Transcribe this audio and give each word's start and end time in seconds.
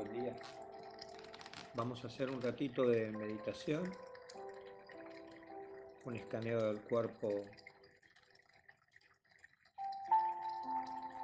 Buen 0.00 0.14
día. 0.14 0.34
Vamos 1.74 2.02
a 2.02 2.06
hacer 2.06 2.30
un 2.30 2.40
ratito 2.40 2.86
de 2.86 3.10
meditación, 3.10 3.82
un 6.06 6.16
escaneo 6.16 6.72
del 6.72 6.80
cuerpo 6.80 7.28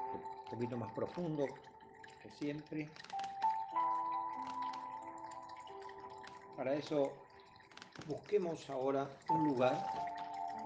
un 0.04 0.50
poquito 0.50 0.76
más 0.76 0.92
profundo 0.92 1.46
que 2.22 2.30
siempre. 2.32 2.90
Para 6.54 6.74
eso 6.74 7.14
busquemos 8.06 8.68
ahora 8.68 9.08
un 9.30 9.44
lugar 9.44 9.86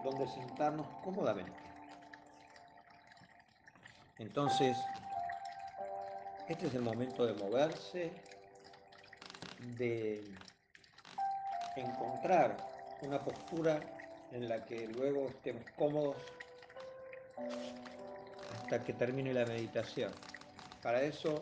donde 0.02 0.26
sentarnos 0.26 0.88
cómodamente. 1.04 1.60
Entonces, 4.18 4.76
este 6.50 6.66
es 6.66 6.74
el 6.74 6.82
momento 6.82 7.24
de 7.24 7.32
moverse, 7.34 8.10
de 9.78 10.20
encontrar 11.76 12.56
una 13.02 13.22
postura 13.22 13.78
en 14.32 14.48
la 14.48 14.64
que 14.64 14.88
luego 14.88 15.28
estemos 15.28 15.62
cómodos 15.78 16.16
hasta 18.56 18.82
que 18.82 18.94
termine 18.94 19.32
la 19.32 19.46
meditación. 19.46 20.12
Para 20.82 21.02
eso 21.02 21.40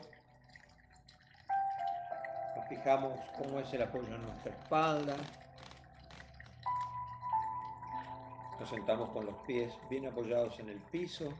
nos 2.54 2.68
fijamos 2.68 3.18
cómo 3.38 3.60
es 3.60 3.72
el 3.72 3.80
apoyo 3.80 4.14
en 4.14 4.22
nuestra 4.22 4.52
espalda. 4.52 5.16
Nos 8.60 8.68
sentamos 8.68 9.08
con 9.08 9.24
los 9.24 9.36
pies 9.46 9.72
bien 9.88 10.06
apoyados 10.06 10.58
en 10.60 10.68
el 10.68 10.80
piso, 10.82 11.32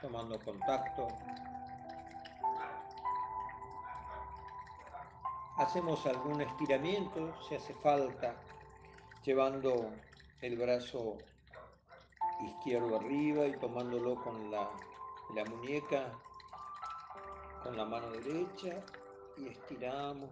tomando 0.00 0.42
contacto 0.42 1.06
Hacemos 5.60 6.06
algún 6.06 6.40
estiramiento 6.40 7.34
si 7.46 7.54
hace 7.54 7.74
falta, 7.74 8.34
llevando 9.22 9.90
el 10.40 10.56
brazo 10.56 11.18
izquierdo 12.42 12.96
arriba 12.96 13.46
y 13.46 13.52
tomándolo 13.58 14.14
con 14.22 14.50
la, 14.50 14.70
muñeca, 15.50 16.18
con 17.62 17.76
la 17.76 17.84
mano 17.84 18.10
derecha 18.10 18.82
y 19.36 19.48
estiramos 19.48 20.30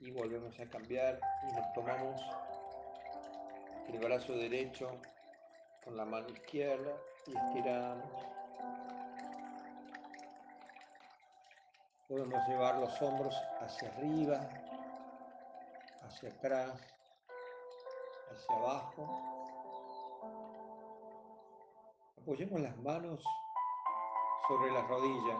y 0.00 0.10
volvemos 0.10 0.60
a 0.60 0.68
cambiar 0.68 1.18
y 1.48 1.54
nos 1.54 1.72
tomamos 1.72 2.20
el 3.88 3.98
brazo 3.98 4.34
derecho 4.34 4.90
con 5.82 5.96
la 5.96 6.04
mano 6.04 6.28
izquierda 6.28 6.92
y 7.26 7.34
estiramos 7.34 8.35
Podemos 12.08 12.46
llevar 12.46 12.76
los 12.76 13.02
hombros 13.02 13.34
hacia 13.60 13.88
arriba, 13.88 14.48
hacia 16.02 16.28
atrás, 16.28 16.80
hacia 18.30 18.54
abajo. 18.54 19.22
Apoyemos 22.22 22.60
las 22.60 22.76
manos 22.76 23.24
sobre 24.46 24.70
las 24.70 24.86
rodillas, 24.86 25.38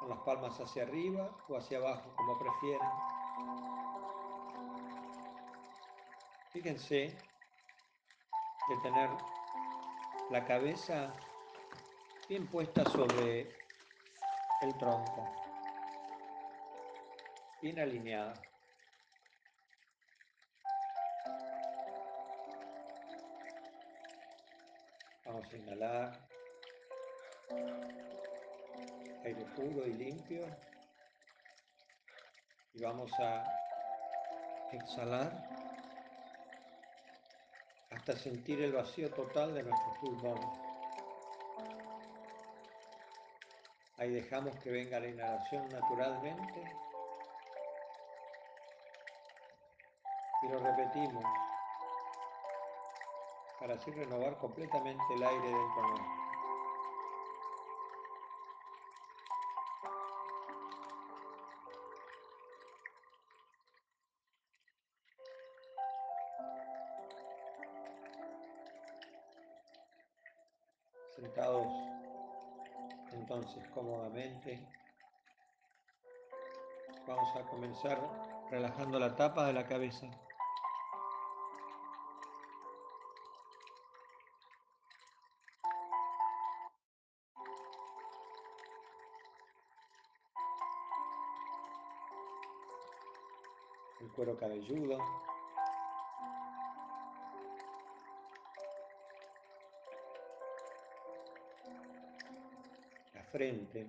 con 0.00 0.08
las 0.08 0.18
palmas 0.20 0.58
hacia 0.58 0.82
arriba 0.82 1.30
o 1.48 1.56
hacia 1.56 1.78
abajo, 1.78 2.12
como 2.16 2.36
prefieran. 2.36 2.92
Fíjense 6.50 7.16
de 8.68 8.76
tener 8.82 9.10
la 10.30 10.44
cabeza 10.44 11.12
bien 12.28 12.44
puesta 12.48 12.84
sobre 12.90 13.42
el 14.62 14.74
tronco 14.78 15.43
bien 17.64 17.80
alineada. 17.80 18.34
Vamos 25.24 25.50
a 25.50 25.56
inhalar 25.56 26.28
aire 29.24 29.46
puro 29.56 29.86
y 29.86 29.94
limpio 29.94 30.44
y 32.74 32.82
vamos 32.82 33.10
a 33.18 33.44
exhalar 34.70 35.32
hasta 37.92 38.14
sentir 38.14 38.60
el 38.60 38.72
vacío 38.72 39.08
total 39.14 39.54
de 39.54 39.62
nuestros 39.62 39.98
pulmones. 40.00 40.58
Ahí 43.96 44.10
dejamos 44.10 44.54
que 44.56 44.70
venga 44.70 45.00
la 45.00 45.08
inhalación 45.08 45.66
naturalmente 45.70 46.83
y 50.44 50.48
lo 50.48 50.58
repetimos 50.58 51.24
para 53.58 53.74
así 53.74 53.90
renovar 53.90 54.36
completamente 54.38 55.02
el 55.14 55.22
aire 55.22 55.46
dentro 55.46 55.88
nuestro. 55.88 56.24
Sentados 71.16 71.94
entonces 73.12 73.66
cómodamente, 73.68 74.60
vamos 77.06 77.36
a 77.36 77.42
comenzar 77.48 77.98
relajando 78.50 78.98
la 78.98 79.16
tapa 79.16 79.46
de 79.46 79.52
la 79.54 79.66
cabeza. 79.66 80.06
Cuero 94.14 94.36
cabelludo, 94.38 94.98
la 103.12 103.22
frente. 103.32 103.88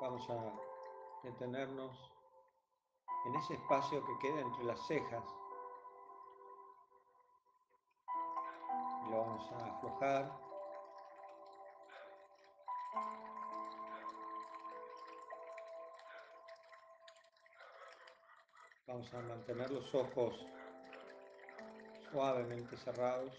Vamos 0.00 0.30
a 0.30 0.52
detenernos 1.24 2.12
en 3.26 3.34
ese 3.34 3.54
espacio 3.54 4.04
que 4.06 4.18
queda 4.18 4.40
entre 4.40 4.64
las 4.64 4.80
cejas. 4.86 5.24
Lo 9.10 9.20
vamos 9.20 9.52
a 9.52 9.66
aflojar 9.76 10.49
Vamos 18.90 19.14
a 19.14 19.20
mantener 19.20 19.70
los 19.70 19.94
ojos 19.94 20.34
suavemente 22.10 22.76
cerrados, 22.76 23.32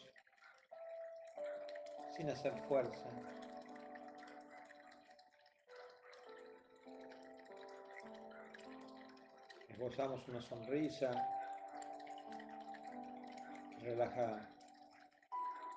sin 2.15 2.29
hacer 2.29 2.57
fuerza. 2.69 3.09
Esbozamos 9.67 10.25
una 10.29 10.41
sonrisa 10.41 11.11
que 13.71 13.85
relaja 13.87 14.49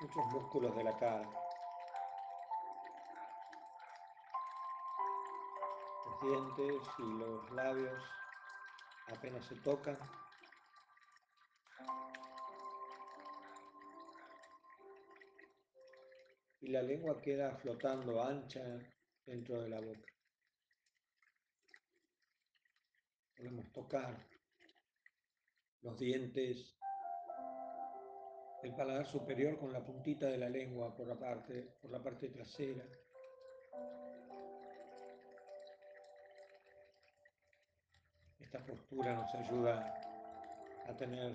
muchos 0.01 0.27
músculos 0.27 0.77
de 0.77 0.85
la 0.85 0.97
cara. 0.99 1.29
Los 6.06 6.20
dientes 6.20 6.88
y 6.99 7.19
los 7.19 7.50
labios 7.50 8.24
apenas 9.09 9.45
se 9.47 9.56
tocan. 9.56 9.99
Y 16.61 16.69
la 16.69 16.83
lengua 16.83 17.21
queda 17.21 17.56
flotando 17.56 18.23
ancha 18.23 18.62
dentro 19.27 19.61
de 19.61 19.69
la 19.69 19.81
boca. 19.81 20.12
Podemos 23.37 23.71
tocar 23.73 24.27
los 25.83 25.99
dientes, 25.99 26.75
el 28.62 28.75
paladar 28.75 29.06
superior 29.06 29.59
con 29.59 29.73
la 29.73 29.85
puntita 29.85 30.27
de 30.27 30.39
la 30.39 30.49
lengua 30.49 30.97
por 30.97 31.06
la 31.06 31.19
parte, 31.19 31.77
por 31.83 31.91
la 31.91 32.03
parte 32.03 32.31
trasera. 32.31 32.87
Esta 38.55 38.67
postura 38.67 39.12
nos 39.15 39.35
ayuda 39.35 40.01
a 40.89 40.93
tener 40.97 41.35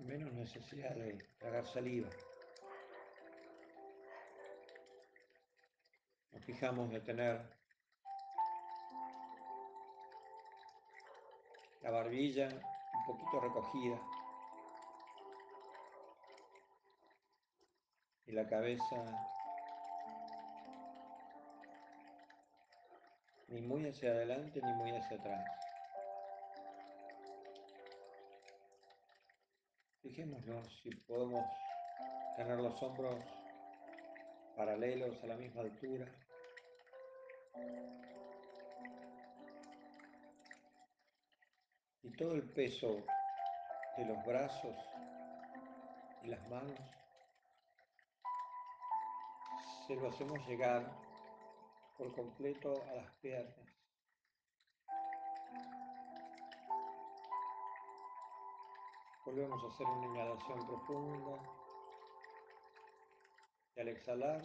menos 0.00 0.30
necesidad 0.34 0.94
de 0.94 1.16
tragar 1.38 1.64
saliva. 1.66 2.10
Nos 6.32 6.44
fijamos 6.44 6.90
de 6.90 7.00
tener 7.00 7.40
la 11.80 11.90
barbilla 11.90 12.48
un 12.48 13.06
poquito 13.06 13.40
recogida 13.40 13.98
y 18.26 18.32
la 18.32 18.46
cabeza 18.46 19.04
ni 23.48 23.62
muy 23.62 23.88
hacia 23.88 24.10
adelante 24.10 24.60
ni 24.62 24.72
muy 24.74 24.90
hacia 24.90 25.16
atrás. 25.16 25.69
Fijémonos 30.10 30.66
si 30.82 30.90
podemos 31.06 31.44
tener 32.36 32.58
los 32.58 32.82
hombros 32.82 33.16
paralelos 34.56 35.22
a 35.22 35.26
la 35.28 35.36
misma 35.36 35.60
altura. 35.60 36.04
Y 42.02 42.10
todo 42.16 42.34
el 42.34 42.42
peso 42.42 43.06
de 43.96 44.04
los 44.04 44.26
brazos 44.26 44.76
y 46.24 46.26
las 46.26 46.48
manos 46.48 46.80
se 49.86 49.94
lo 49.94 50.08
hacemos 50.08 50.44
llegar 50.48 50.90
por 51.96 52.12
completo 52.16 52.82
a 52.90 52.94
las 52.96 53.12
piernas. 53.20 53.69
Volvemos 59.24 59.62
a 59.62 59.66
hacer 59.66 59.86
una 59.86 60.06
inhalación 60.06 60.66
profunda 60.66 61.42
y 63.76 63.80
al 63.80 63.88
exhalar 63.88 64.40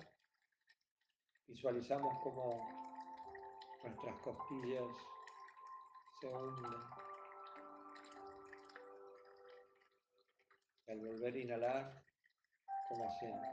visualizamos 1.47 2.13
como 2.21 2.67
nuestras 3.83 4.15
costillas 4.17 4.91
se 6.19 6.27
hunden. 6.27 6.81
Y 10.87 10.91
al 10.91 10.99
volver 10.99 11.33
a 11.33 11.37
inhalar, 11.37 12.03
como 12.89 13.07
asciende. 13.07 13.47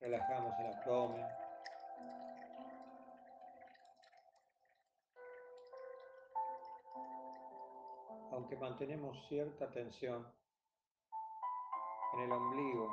Relajamos 0.00 0.52
el 0.60 0.66
abdomen. 0.66 1.26
Aunque 8.32 8.56
mantenemos 8.56 9.26
cierta 9.28 9.70
tensión 9.70 10.26
en 12.14 12.20
el 12.20 12.32
ombligo, 12.32 12.88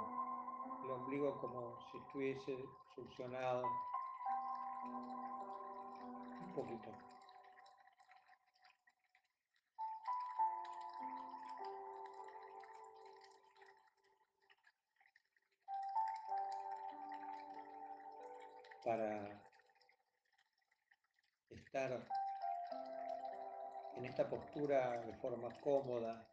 el 0.86 0.92
ombligo 0.92 1.40
como 1.40 1.78
si 1.92 1.98
estuviese 1.98 2.58
succionado 2.96 3.64
un 6.42 6.54
poquito. 6.56 7.03
Para 18.84 19.42
estar 21.50 22.06
en 23.96 24.06
esta 24.06 24.28
postura 24.28 25.02
de 25.02 25.14
forma 25.14 25.50
cómoda. 25.62 26.28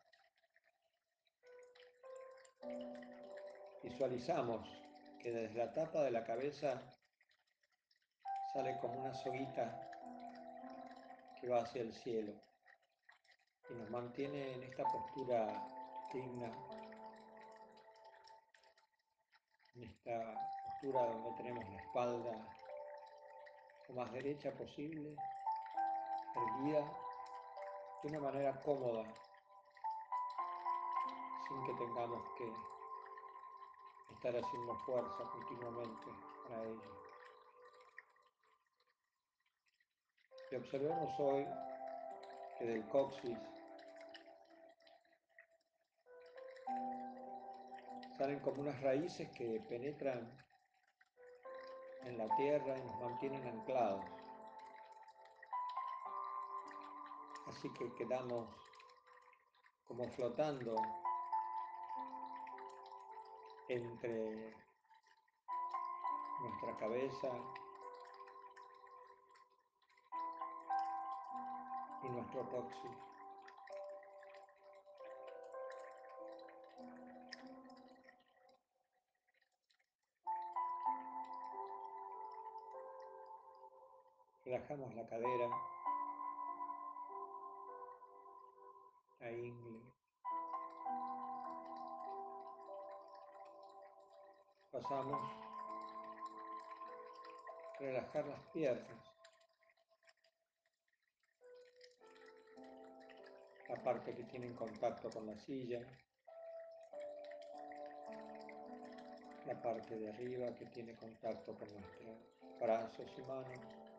Visualizamos 3.83 4.69
que 5.21 5.31
desde 5.31 5.55
la 5.55 5.73
tapa 5.73 6.03
de 6.03 6.11
la 6.11 6.25
cabeza 6.25 6.83
sale 8.53 8.79
como 8.81 9.01
una 9.01 9.15
soguita 9.15 9.91
que 11.41 11.49
va 11.49 11.63
hacia 11.63 11.83
el 11.83 11.93
cielo 11.95 12.35
y 13.69 13.75
nos 13.75 13.89
mantiene 13.91 14.55
en 14.55 14.63
esta 14.65 14.83
postura 14.85 15.47
digna, 16.13 16.53
en 19.75 19.85
esta 19.85 20.60
donde 20.89 21.31
tenemos 21.37 21.69
la 21.69 21.77
espalda 21.77 22.33
lo 23.89 23.95
más 23.95 24.11
derecha 24.13 24.51
posible, 24.53 25.15
erguida 26.35 26.81
de 28.03 28.09
una 28.09 28.21
manera 28.21 28.61
cómoda, 28.63 29.05
sin 31.47 31.65
que 31.67 31.85
tengamos 31.85 32.23
que 32.39 32.53
estar 34.15 34.43
haciendo 34.43 34.75
fuerza 34.87 35.25
continuamente 35.33 36.07
para 36.45 36.65
ello. 36.65 37.01
Y 40.51 40.57
observemos 40.57 41.15
hoy 41.19 41.47
que 42.59 42.65
del 42.65 42.89
coxis 42.89 43.39
salen 48.17 48.41
como 48.41 48.63
unas 48.63 48.81
raíces 48.81 49.29
que 49.31 49.61
penetran 49.69 50.41
en 52.05 52.19
la 52.19 52.29
tierra 52.37 52.79
y 52.79 52.83
nos 52.83 53.01
mantienen 53.01 53.47
anclados. 53.47 54.05
Así 57.47 57.69
que 57.75 57.93
quedamos 57.95 58.49
como 59.87 60.09
flotando 60.11 60.77
entre 63.69 64.55
nuestra 66.41 66.77
cabeza 66.79 67.29
y 72.03 72.09
nuestro 72.09 72.49
coxis. 72.51 73.10
Relajamos 84.51 84.93
la 84.97 85.07
cadera, 85.07 85.49
la 89.21 89.31
ingle. 89.31 89.81
Pasamos 94.73 95.21
a 97.75 97.79
relajar 97.79 98.27
las 98.27 98.41
piernas. 98.53 99.15
La 103.69 103.77
parte 103.85 104.17
que 104.17 104.25
tiene 104.25 104.53
contacto 104.57 105.11
con 105.11 105.27
la 105.27 105.37
silla. 105.37 105.81
La 109.47 109.63
parte 109.63 109.97
de 109.97 110.09
arriba 110.09 110.53
que 110.57 110.67
tiene 110.67 110.97
contacto 110.97 111.55
con 111.55 111.69
nuestros 111.73 112.59
brazos 112.59 113.13
y 113.17 113.23
manos. 113.23 113.90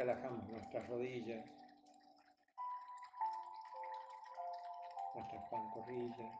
Relajamos 0.00 0.48
nuestras 0.48 0.88
rodillas, 0.88 1.44
nuestras 5.14 5.50
pantorrillas. 5.50 6.34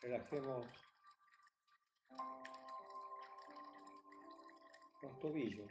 Relajemos 0.00 0.66
los 5.02 5.20
tobillos. 5.20 5.70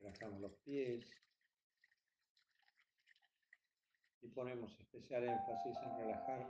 Relajamos 0.00 0.40
los 0.40 0.52
pies. 0.64 1.24
y 4.23 4.23
ponemos 4.34 4.76
especial 4.80 5.24
énfasis 5.24 5.76
en 5.82 5.96
relajar 5.98 6.46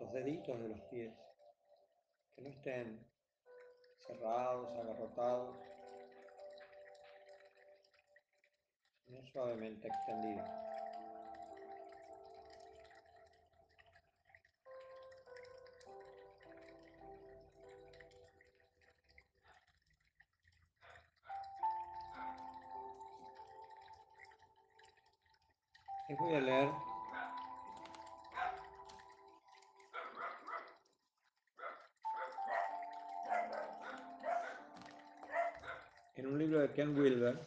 los 0.00 0.12
deditos 0.12 0.60
de 0.60 0.68
los 0.68 0.80
pies, 0.82 1.12
que 2.34 2.42
no 2.42 2.48
estén 2.50 3.04
cerrados, 4.06 4.70
agarrotados, 4.78 5.56
sino 9.04 9.26
suavemente 9.26 9.88
extendidos. 9.88 10.48
Voy 26.16 26.34
a 26.34 26.40
leer. 26.40 26.70
En 36.16 36.26
un 36.26 36.38
libro 36.38 36.60
de 36.60 36.72
Ken 36.72 36.98
Wilber 36.98 37.38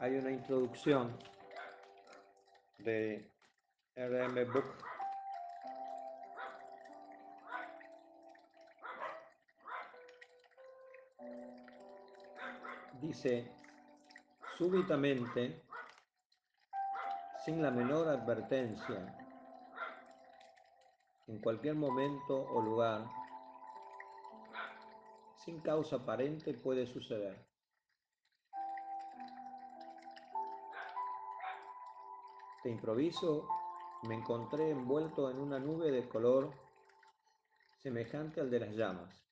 hay 0.00 0.16
una 0.16 0.30
introducción 0.30 1.16
de 2.78 3.30
RM 3.94 4.52
Book 4.52 4.88
dice, 13.00 13.50
súbitamente 14.56 15.67
sin 17.48 17.62
la 17.62 17.70
menor 17.70 18.06
advertencia, 18.08 19.16
en 21.28 21.40
cualquier 21.40 21.76
momento 21.76 22.42
o 22.42 22.60
lugar, 22.60 23.06
sin 25.34 25.58
causa 25.60 25.96
aparente 25.96 26.52
puede 26.52 26.86
suceder. 26.86 27.48
De 32.64 32.70
improviso 32.70 33.48
me 34.02 34.16
encontré 34.16 34.68
envuelto 34.68 35.30
en 35.30 35.40
una 35.40 35.58
nube 35.58 35.90
de 35.90 36.06
color 36.06 36.52
semejante 37.78 38.42
al 38.42 38.50
de 38.50 38.60
las 38.60 38.74
llamas. 38.76 39.24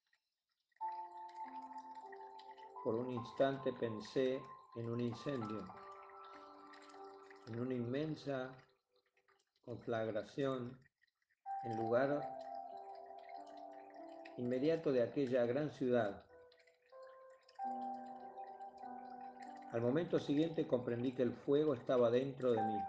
Por 2.82 2.94
un 2.94 3.12
instante 3.12 3.74
pensé 3.74 4.42
en 4.76 4.90
un 4.90 5.02
incendio, 5.02 5.85
en 7.46 7.60
una 7.60 7.74
inmensa 7.74 8.50
conflagración 9.64 10.78
en 11.64 11.76
lugar 11.76 12.28
inmediato 14.36 14.92
de 14.92 15.02
aquella 15.02 15.46
gran 15.46 15.70
ciudad. 15.70 16.24
Al 19.72 19.80
momento 19.80 20.18
siguiente 20.18 20.66
comprendí 20.66 21.12
que 21.12 21.22
el 21.22 21.32
fuego 21.32 21.74
estaba 21.74 22.10
dentro 22.10 22.52
de 22.52 22.62
mí. 22.62 22.80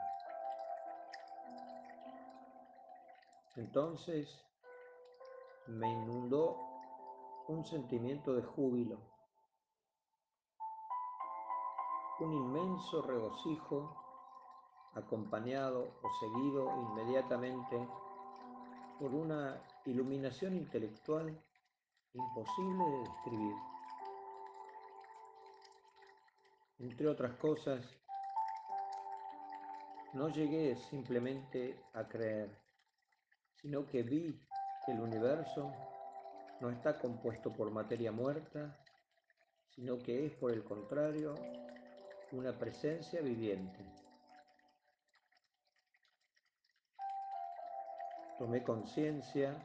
Entonces 3.56 4.28
me 5.68 5.92
inundó 5.92 6.58
un 7.48 7.66
sentimiento 7.66 8.34
de 8.36 8.44
júbilo, 8.44 9.00
un 12.20 12.34
inmenso 12.34 13.02
regocijo 13.02 14.07
acompañado 14.94 16.00
o 16.01 16.10
seguido 16.20 16.72
inmediatamente 16.89 17.88
por 19.00 19.13
una 19.13 19.62
iluminación 19.86 20.56
intelectual 20.56 21.38
imposible 22.13 22.84
de 22.86 23.00
describir. 23.00 23.56
Entre 26.79 27.08
otras 27.08 27.34
cosas, 27.36 27.86
no 30.13 30.29
llegué 30.29 30.75
simplemente 30.75 31.79
a 31.94 32.08
creer, 32.08 32.50
sino 33.56 33.86
que 33.86 34.03
vi 34.03 34.39
que 34.86 34.91
el 34.91 35.01
universo 35.01 35.72
no 36.60 36.70
está 36.70 36.98
compuesto 36.98 37.51
por 37.53 37.70
materia 37.72 38.12
muerta, 38.12 38.77
sino 39.70 40.00
que 40.00 40.25
es, 40.25 40.34
por 40.34 40.51
el 40.51 40.63
contrario, 40.63 41.36
una 42.32 42.58
presencia 42.58 43.22
viviente. 43.22 43.97
Tomé 48.38 48.63
conciencia 48.63 49.56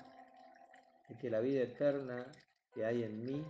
de 1.09 1.17
que 1.19 1.31
la 1.31 1.41
vida 1.41 1.63
eterna 1.63 2.27
que 2.73 2.87
hay 2.87 3.05
en 3.05 3.23
mí 3.23 3.47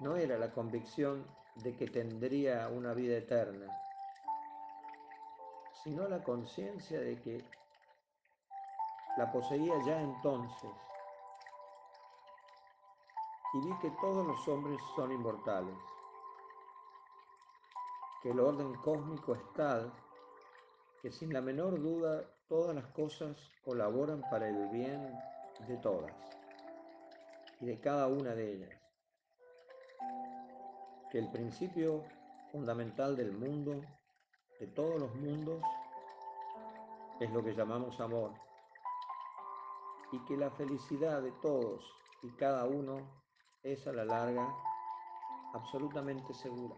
no 0.00 0.16
era 0.16 0.38
la 0.38 0.50
convicción 0.50 1.26
de 1.56 1.76
que 1.76 1.88
tendría 1.88 2.68
una 2.68 2.94
vida 2.94 3.16
eterna, 3.16 3.66
sino 5.82 6.08
la 6.08 6.22
conciencia 6.22 7.00
de 7.00 7.20
que 7.20 7.44
la 9.16 9.30
poseía 9.30 9.74
ya 9.84 10.00
entonces. 10.00 10.70
Y 13.54 13.60
vi 13.60 13.78
que 13.80 13.90
todos 14.00 14.26
los 14.26 14.48
hombres 14.48 14.78
son 14.94 15.12
inmortales, 15.12 15.76
que 18.22 18.30
el 18.30 18.40
orden 18.40 18.74
cósmico 18.76 19.34
es 19.34 19.52
tal 19.54 19.92
que 21.00 21.12
sin 21.12 21.32
la 21.32 21.40
menor 21.40 21.80
duda 21.80 22.35
todas 22.48 22.74
las 22.74 22.86
cosas 22.86 23.36
colaboran 23.64 24.22
para 24.30 24.48
el 24.48 24.68
bien 24.68 25.18
de 25.66 25.76
todas 25.78 26.12
y 27.60 27.66
de 27.66 27.80
cada 27.80 28.06
una 28.06 28.34
de 28.34 28.52
ellas. 28.54 28.80
Que 31.10 31.18
el 31.18 31.30
principio 31.30 32.04
fundamental 32.52 33.16
del 33.16 33.32
mundo, 33.32 33.80
de 34.60 34.66
todos 34.68 35.00
los 35.00 35.14
mundos, 35.16 35.62
es 37.20 37.30
lo 37.30 37.42
que 37.42 37.54
llamamos 37.54 37.98
amor. 38.00 38.32
Y 40.12 40.24
que 40.26 40.36
la 40.36 40.50
felicidad 40.50 41.22
de 41.22 41.32
todos 41.42 41.84
y 42.22 42.30
cada 42.36 42.64
uno 42.66 42.98
es 43.62 43.86
a 43.86 43.92
la 43.92 44.04
larga 44.04 44.46
absolutamente 45.54 46.32
segura. 46.34 46.76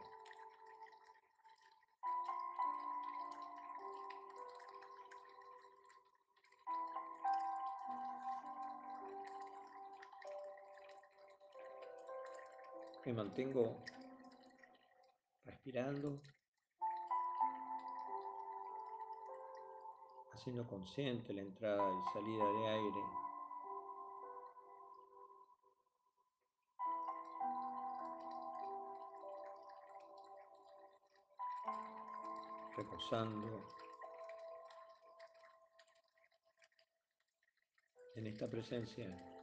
Me 13.08 13.14
mantengo 13.14 13.82
respirando, 15.46 16.20
haciendo 20.34 20.66
consciente 20.66 21.32
la 21.32 21.40
entrada 21.40 21.90
y 21.90 22.12
salida 22.12 22.44
de 22.44 22.68
aire. 22.68 23.00
Reposando 32.76 33.70
en 38.16 38.26
esta 38.26 38.50
presencia 38.50 39.37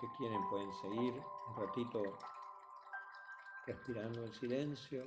Que 0.00 0.06
quieren 0.18 0.46
pueden 0.50 0.72
seguir 0.74 1.14
un 1.48 1.56
ratito 1.56 2.18
respirando 3.66 4.24
en 4.24 4.34
silencio. 4.34 5.04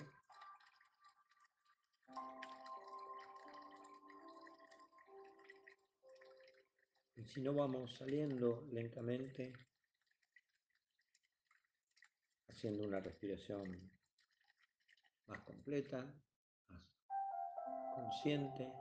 Y 7.15 7.23
si 7.25 7.41
no 7.41 7.53
vamos 7.53 7.95
saliendo 7.97 8.63
lentamente, 8.71 9.53
haciendo 12.47 12.85
una 12.85 12.99
respiración 12.99 13.91
más 15.27 15.41
completa, 15.41 16.11
más 16.69 16.81
consciente, 17.93 18.73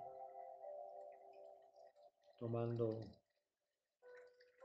tomando 2.38 3.18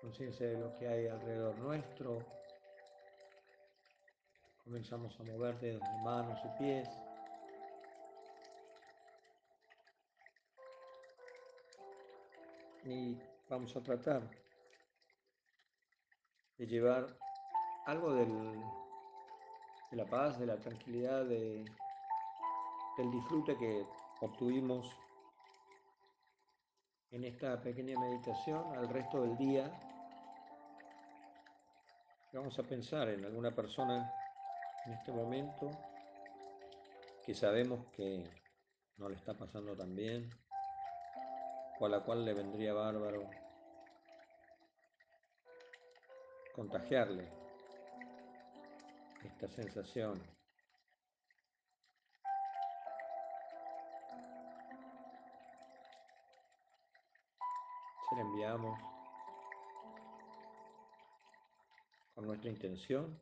conciencia 0.03 0.45
de 0.47 0.57
lo 0.57 0.75
que 0.75 0.85
hay 0.85 1.07
alrededor 1.07 1.57
nuestro. 1.59 2.19
Comenzamos 4.65 5.17
a 5.17 5.23
mover 5.23 5.57
de 5.61 5.79
manos 6.03 6.37
y 6.43 6.61
pies. 6.61 6.89
Y 12.83 13.17
vamos 13.49 13.73
a 13.77 13.81
tratar 13.81 14.29
de 16.57 16.67
llevar 16.67 17.17
algo 17.85 18.13
de 18.13 18.27
la 19.91 20.05
paz, 20.05 20.37
de 20.37 20.47
la 20.47 20.57
tranquilidad, 20.57 21.23
de, 21.23 21.63
del 22.97 23.09
disfrute 23.09 23.57
que 23.57 23.85
obtuvimos 24.19 24.85
en 27.11 27.23
esta 27.23 27.61
pequeña 27.61 27.97
meditación 27.97 28.65
al 28.75 28.89
resto 28.89 29.21
del 29.21 29.37
día 29.37 29.92
Vamos 32.33 32.57
a 32.57 32.63
pensar 32.63 33.09
en 33.09 33.23
alguna 33.25 33.51
persona 33.51 34.11
en 34.87 34.93
este 34.93 35.11
momento 35.11 35.69
que 37.23 37.35
sabemos 37.35 37.85
que 37.91 38.27
no 38.97 39.07
le 39.07 39.15
está 39.17 39.37
pasando 39.37 39.77
tan 39.77 39.95
bien, 39.95 40.27
o 41.79 41.85
a 41.85 41.89
la 41.89 41.99
cual 42.03 42.25
le 42.25 42.33
vendría 42.33 42.73
bárbaro 42.73 43.29
contagiarle 46.55 47.31
esta 49.23 49.47
sensación. 49.47 50.19
Se 58.09 58.15
la 58.15 58.21
enviamos 58.21 58.92
con 62.13 62.27
nuestra 62.27 62.49
intención 62.49 63.19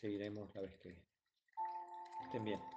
seguiremos 0.00 0.54
la 0.54 0.60
vez 0.60 0.76
que 0.78 0.94
estén 2.24 2.44
bien. 2.44 2.75